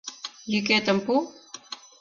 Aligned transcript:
Йӱкетым 0.51 0.97
пу! 1.05 1.13